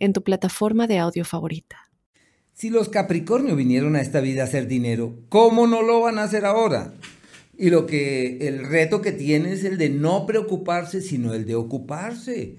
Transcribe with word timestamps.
en 0.00 0.12
tu 0.12 0.24
plataforma 0.24 0.88
de 0.88 0.98
audio 0.98 1.24
favorita. 1.24 1.76
Si 2.52 2.68
los 2.68 2.88
Capricornio 2.88 3.54
vinieron 3.54 3.94
a 3.94 4.00
esta 4.00 4.20
vida 4.20 4.42
a 4.42 4.44
hacer 4.46 4.66
dinero, 4.66 5.14
¿cómo 5.28 5.66
no 5.66 5.82
lo 5.82 6.00
van 6.00 6.18
a 6.18 6.24
hacer 6.24 6.44
ahora? 6.44 6.92
Y 7.56 7.70
lo 7.70 7.86
que 7.86 8.48
el 8.48 8.66
reto 8.66 9.00
que 9.00 9.12
tiene 9.12 9.52
es 9.52 9.64
el 9.64 9.78
de 9.78 9.90
no 9.90 10.26
preocuparse, 10.26 11.00
sino 11.00 11.32
el 11.32 11.46
de 11.46 11.54
ocuparse. 11.54 12.56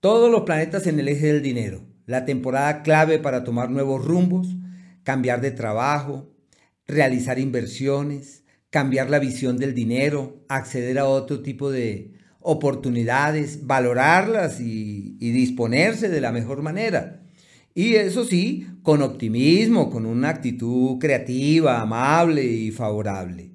Todos 0.00 0.30
los 0.30 0.42
planetas 0.42 0.86
en 0.86 1.00
el 1.00 1.08
eje 1.08 1.26
del 1.26 1.42
dinero. 1.42 1.82
La 2.06 2.24
temporada 2.24 2.82
clave 2.82 3.18
para 3.18 3.44
tomar 3.44 3.70
nuevos 3.70 4.04
rumbos, 4.04 4.48
cambiar 5.02 5.40
de 5.40 5.50
trabajo, 5.50 6.30
realizar 6.86 7.38
inversiones, 7.38 8.44
cambiar 8.70 9.08
la 9.08 9.18
visión 9.18 9.56
del 9.56 9.74
dinero, 9.74 10.44
acceder 10.48 10.98
a 10.98 11.06
otro 11.06 11.40
tipo 11.42 11.70
de 11.70 12.12
oportunidades, 12.46 13.66
valorarlas 13.66 14.60
y, 14.60 15.16
disponerse 15.18 16.10
de 16.10 16.20
la 16.20 16.30
mejor 16.30 16.60
manera. 16.62 17.22
Y 17.74 17.94
eso 17.94 18.24
sí, 18.24 18.66
con 18.82 19.00
optimismo, 19.00 19.90
con 19.90 20.04
una 20.04 20.28
actitud 20.28 20.98
creativa, 20.98 21.80
amable 21.80 22.44
y 22.44 22.70
favorable. 22.70 23.50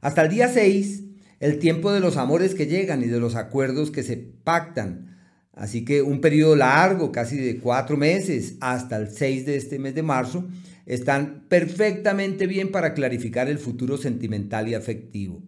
Hasta 0.00 0.22
el 0.22 0.30
día 0.30 0.48
6, 0.48 1.04
el 1.38 1.60
tiempo 1.60 1.92
de 1.92 2.00
los 2.00 2.16
amores 2.16 2.56
que 2.56 2.66
llegan 2.66 3.04
y 3.04 3.06
de 3.06 3.20
los 3.20 3.36
acuerdos 3.36 3.92
que 3.92 4.02
se 4.02 4.16
pactan. 4.16 5.16
Así 5.52 5.84
que 5.84 6.02
un 6.02 6.20
periodo 6.20 6.56
largo, 6.56 7.12
casi 7.12 7.36
de 7.36 7.58
cuatro 7.58 7.96
meses, 7.96 8.56
hasta 8.60 8.96
el 8.96 9.10
6 9.10 9.46
de 9.46 9.56
este 9.56 9.78
mes 9.78 9.94
de 9.94 10.02
marzo, 10.02 10.48
están 10.86 11.44
perfectamente 11.48 12.48
bien 12.48 12.72
para 12.72 12.94
clarificar 12.94 13.48
el 13.48 13.58
futuro 13.58 13.96
sentimental 13.96 14.68
y 14.68 14.74
afectivo. 14.74 15.40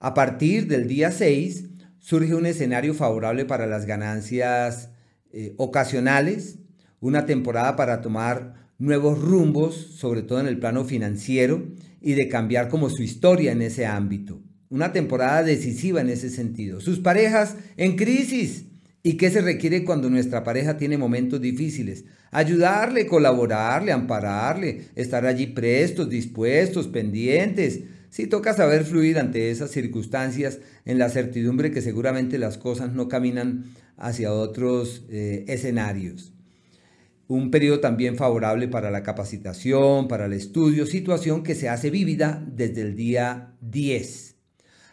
A 0.00 0.14
partir 0.14 0.68
del 0.68 0.88
día 0.88 1.12
6, 1.12 1.68
surge 1.98 2.34
un 2.34 2.46
escenario 2.46 2.94
favorable 2.94 3.44
para 3.44 3.66
las 3.66 3.86
ganancias 3.86 4.90
eh, 5.32 5.54
ocasionales, 5.56 6.58
una 7.00 7.26
temporada 7.26 7.76
para 7.76 8.00
tomar 8.00 8.68
nuevos 8.78 9.20
rumbos, 9.20 9.74
sobre 9.74 10.22
todo 10.22 10.40
en 10.40 10.46
el 10.46 10.58
plano 10.58 10.84
financiero, 10.84 11.66
y 12.00 12.14
de 12.14 12.28
cambiar 12.28 12.68
como 12.68 12.90
su 12.90 13.02
historia 13.02 13.52
en 13.52 13.62
ese 13.62 13.86
ámbito. 13.86 14.40
Una 14.70 14.92
temporada 14.92 15.42
decisiva 15.42 16.00
en 16.00 16.10
ese 16.10 16.30
sentido. 16.30 16.80
Sus 16.80 17.00
parejas 17.00 17.56
en 17.76 17.96
crisis. 17.96 18.66
¿Y 19.02 19.16
qué 19.16 19.30
se 19.30 19.40
requiere 19.40 19.84
cuando 19.84 20.10
nuestra 20.10 20.44
pareja 20.44 20.76
tiene 20.76 20.98
momentos 20.98 21.40
difíciles? 21.40 22.04
Ayudarle, 22.30 23.06
colaborarle, 23.06 23.92
ampararle, 23.92 24.88
estar 24.96 25.24
allí 25.24 25.46
prestos, 25.46 26.10
dispuestos, 26.10 26.88
pendientes, 26.88 27.80
Sí 28.10 28.26
toca 28.26 28.54
saber 28.54 28.84
fluir 28.84 29.18
ante 29.18 29.50
esas 29.50 29.70
circunstancias 29.70 30.60
en 30.84 30.98
la 30.98 31.10
certidumbre 31.10 31.70
que 31.70 31.82
seguramente 31.82 32.38
las 32.38 32.56
cosas 32.56 32.92
no 32.92 33.08
caminan 33.08 33.64
hacia 33.96 34.32
otros 34.32 35.04
eh, 35.10 35.44
escenarios. 35.48 36.32
Un 37.26 37.50
periodo 37.50 37.80
también 37.80 38.16
favorable 38.16 38.68
para 38.68 38.90
la 38.90 39.02
capacitación, 39.02 40.08
para 40.08 40.24
el 40.24 40.32
estudio, 40.32 40.86
situación 40.86 41.42
que 41.42 41.54
se 41.54 41.68
hace 41.68 41.90
vívida 41.90 42.42
desde 42.50 42.80
el 42.80 42.96
día 42.96 43.52
10. 43.60 44.36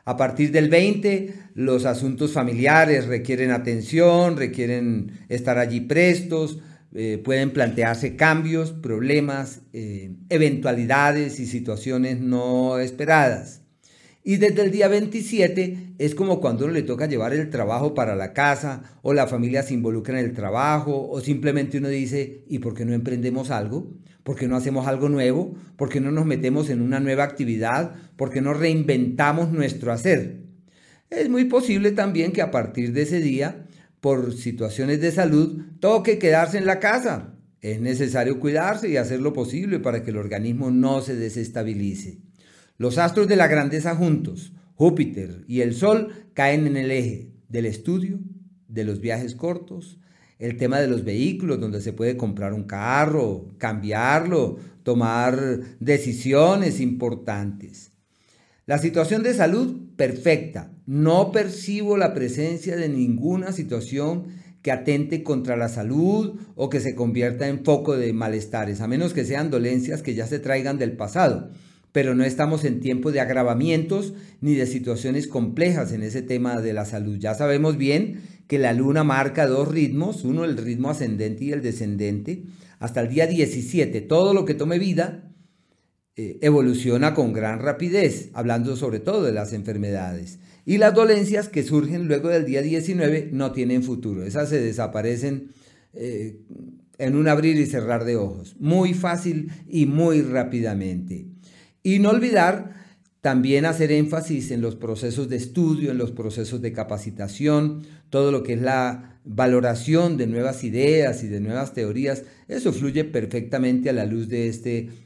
A 0.03 0.17
partir 0.17 0.51
del 0.51 0.69
20, 0.69 1.33
los 1.55 1.85
asuntos 1.85 2.33
familiares 2.33 3.07
requieren 3.07 3.51
atención, 3.51 4.35
requieren 4.35 5.11
estar 5.29 5.57
allí 5.57 5.79
prestos, 5.79 6.59
eh, 6.97 7.21
pueden 7.21 7.51
plantearse 7.51 8.15
cambios, 8.15 8.71
problemas, 8.71 9.63
eh, 9.73 10.15
eventualidades 10.29 11.41
y 11.41 11.45
situaciones 11.45 12.21
no 12.21 12.79
esperadas. 12.79 13.63
Y 14.23 14.37
desde 14.37 14.61
el 14.61 14.71
día 14.71 14.87
27 14.87 15.95
es 15.97 16.15
como 16.15 16.39
cuando 16.39 16.63
uno 16.63 16.73
le 16.73 16.83
toca 16.83 17.05
llevar 17.05 17.33
el 17.33 17.49
trabajo 17.49 17.93
para 17.93 18.15
la 18.15 18.31
casa 18.31 18.97
o 19.01 19.13
la 19.13 19.27
familia 19.27 19.61
se 19.61 19.73
involucra 19.73 20.17
en 20.17 20.25
el 20.25 20.33
trabajo 20.33 21.09
o 21.09 21.19
simplemente 21.19 21.79
uno 21.79 21.89
dice, 21.89 22.45
¿y 22.47 22.59
por 22.59 22.73
qué 22.73 22.85
no 22.85 22.93
emprendemos 22.93 23.51
algo? 23.51 23.91
¿Por 24.23 24.37
qué 24.37 24.47
no 24.47 24.55
hacemos 24.55 24.87
algo 24.87 25.09
nuevo? 25.09 25.53
¿Por 25.75 25.89
qué 25.89 25.99
no 25.99 26.11
nos 26.11 26.25
metemos 26.25 26.69
en 26.69 26.81
una 26.81 27.01
nueva 27.01 27.25
actividad? 27.25 27.93
¿Por 28.15 28.31
qué 28.31 28.39
no 28.39 28.53
reinventamos 28.53 29.51
nuestro 29.51 29.91
hacer? 29.91 30.45
Es 31.09 31.29
muy 31.29 31.43
posible 31.43 31.91
también 31.91 32.31
que 32.31 32.41
a 32.41 32.51
partir 32.51 32.93
de 32.93 33.01
ese 33.01 33.19
día 33.19 33.65
por 34.05 34.35
situaciones 34.35 35.01
de 35.01 35.11
salud 35.11 35.63
toque 35.79 36.19
quedarse 36.19 36.59
en 36.59 36.67
la 36.67 36.79
casa. 36.79 37.33
Es 37.59 37.81
necesario 37.81 38.39
cuidarse 38.39 38.87
y 38.87 38.97
hacer 38.97 39.19
lo 39.19 39.33
posible 39.33 39.79
para 39.79 40.03
que 40.03 40.11
el 40.11 40.17
organismo 40.17 40.69
no 40.69 41.01
se 41.01 41.15
desestabilice. 41.15 42.19
Los 42.77 42.99
astros 42.99 43.27
de 43.27 43.35
la 43.35 43.47
grandeza 43.47 43.95
juntos, 43.95 44.53
Júpiter 44.75 45.43
y 45.47 45.61
el 45.61 45.73
Sol, 45.73 46.27
caen 46.35 46.67
en 46.67 46.77
el 46.77 46.91
eje 46.91 47.31
del 47.49 47.65
estudio, 47.65 48.19
de 48.67 48.83
los 48.83 49.01
viajes 49.01 49.33
cortos, 49.33 49.99
el 50.37 50.57
tema 50.57 50.79
de 50.79 50.87
los 50.87 51.03
vehículos, 51.03 51.59
donde 51.59 51.81
se 51.81 51.91
puede 51.91 52.15
comprar 52.15 52.53
un 52.53 52.65
carro, 52.65 53.55
cambiarlo, 53.57 54.59
tomar 54.83 55.61
decisiones 55.79 56.79
importantes. 56.79 57.94
La 58.67 58.79
situación 58.79 59.21
de 59.21 59.35
salud, 59.35 59.75
perfecta. 59.95 60.71
No 60.87 61.31
percibo 61.31 61.97
la 61.97 62.15
presencia 62.15 62.75
de 62.75 62.89
ninguna 62.89 63.51
situación 63.51 64.23
que 64.63 64.71
atente 64.71 65.21
contra 65.21 65.55
la 65.55 65.69
salud 65.69 66.39
o 66.55 66.67
que 66.71 66.79
se 66.79 66.95
convierta 66.95 67.47
en 67.47 67.63
foco 67.63 67.95
de 67.95 68.11
malestares, 68.11 68.81
a 68.81 68.87
menos 68.87 69.13
que 69.13 69.23
sean 69.23 69.51
dolencias 69.51 70.01
que 70.01 70.15
ya 70.15 70.25
se 70.25 70.39
traigan 70.39 70.79
del 70.79 70.93
pasado. 70.93 71.51
Pero 71.91 72.15
no 72.15 72.23
estamos 72.23 72.65
en 72.65 72.79
tiempo 72.79 73.11
de 73.11 73.19
agravamientos 73.19 74.15
ni 74.41 74.55
de 74.55 74.65
situaciones 74.65 75.27
complejas 75.27 75.91
en 75.91 76.01
ese 76.01 76.23
tema 76.23 76.59
de 76.59 76.73
la 76.73 76.85
salud. 76.85 77.19
Ya 77.19 77.35
sabemos 77.35 77.77
bien 77.77 78.23
que 78.47 78.57
la 78.57 78.73
luna 78.73 79.03
marca 79.03 79.45
dos 79.45 79.67
ritmos, 79.67 80.23
uno 80.23 80.43
el 80.43 80.57
ritmo 80.57 80.89
ascendente 80.89 81.43
y 81.43 81.51
el 81.51 81.61
descendente. 81.61 82.45
Hasta 82.79 83.01
el 83.01 83.09
día 83.09 83.27
17, 83.27 84.01
todo 84.01 84.33
lo 84.33 84.43
que 84.43 84.55
tome 84.55 84.79
vida 84.79 85.24
eh, 86.17 86.37
evoluciona 86.41 87.13
con 87.13 87.33
gran 87.33 87.59
rapidez, 87.59 88.29
hablando 88.33 88.77
sobre 88.77 88.99
todo 88.99 89.23
de 89.23 89.33
las 89.33 89.51
enfermedades. 89.51 90.39
Y 90.65 90.77
las 90.77 90.93
dolencias 90.93 91.49
que 91.49 91.63
surgen 91.63 92.07
luego 92.07 92.29
del 92.29 92.45
día 92.45 92.61
19 92.61 93.29
no 93.33 93.51
tienen 93.51 93.83
futuro, 93.83 94.23
esas 94.23 94.47
se 94.47 94.61
desaparecen 94.61 95.51
eh, 95.93 96.39
en 96.97 97.15
un 97.17 97.27
abrir 97.27 97.57
y 97.57 97.65
cerrar 97.65 98.05
de 98.05 98.15
ojos, 98.15 98.55
muy 98.59 98.93
fácil 98.93 99.51
y 99.67 99.87
muy 99.87 100.21
rápidamente. 100.21 101.27
Y 101.83 101.99
no 101.99 102.11
olvidar 102.11 102.75
también 103.19 103.65
hacer 103.65 103.91
énfasis 103.91 104.51
en 104.51 104.61
los 104.61 104.75
procesos 104.75 105.27
de 105.29 105.35
estudio, 105.35 105.91
en 105.91 105.97
los 105.97 106.11
procesos 106.11 106.61
de 106.61 106.71
capacitación, 106.71 107.81
todo 108.09 108.31
lo 108.31 108.43
que 108.43 108.53
es 108.53 108.61
la 108.61 109.19
valoración 109.25 110.15
de 110.15 110.27
nuevas 110.27 110.63
ideas 110.63 111.23
y 111.23 111.27
de 111.27 111.41
nuevas 111.41 111.73
teorías, 111.73 112.23
eso 112.47 112.71
fluye 112.71 113.03
perfectamente 113.03 113.89
a 113.89 113.93
la 113.93 114.05
luz 114.05 114.29
de 114.29 114.47
este 114.47 114.89